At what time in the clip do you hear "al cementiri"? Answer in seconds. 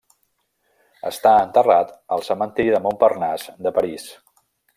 2.17-2.73